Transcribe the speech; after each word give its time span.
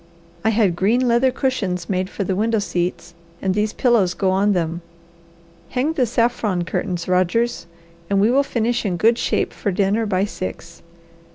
I 0.43 0.49
had 0.49 0.75
green 0.75 1.07
leather 1.07 1.29
cushions 1.29 1.87
made 1.87 2.09
for 2.09 2.23
the 2.23 2.35
window 2.35 2.57
seats, 2.57 3.13
and 3.39 3.53
these 3.53 3.71
pillows 3.71 4.15
go 4.15 4.31
on 4.31 4.53
them. 4.53 4.81
Hang 5.69 5.93
the 5.93 6.07
saffron 6.07 6.63
curtains, 6.65 7.07
Rogers, 7.07 7.67
and 8.09 8.19
we 8.19 8.31
will 8.31 8.41
finish 8.41 8.83
in 8.83 8.97
good 8.97 9.19
shape 9.19 9.53
for 9.53 9.69
dinner 9.69 10.07
by 10.07 10.25
six. 10.25 10.81